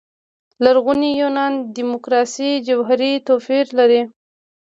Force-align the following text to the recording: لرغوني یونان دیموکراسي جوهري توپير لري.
لرغوني 0.63 1.09
یونان 1.21 1.53
دیموکراسي 1.75 2.49
جوهري 2.67 3.13
توپير 3.27 3.65
لري. 3.77 4.01